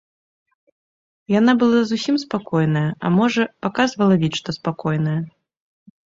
Яна 1.39 1.53
была 1.63 1.81
зусім 1.91 2.15
спакойная, 2.23 2.83
а 3.07 3.13
можа, 3.19 3.47
паказвала 3.67 4.15
від, 4.27 4.33
што 4.43 4.49
спакойная. 4.61 5.19